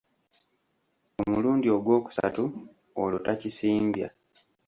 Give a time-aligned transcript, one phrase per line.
[1.21, 2.43] Omulundi ogwokusatu
[3.01, 4.07] olwo takisimbya.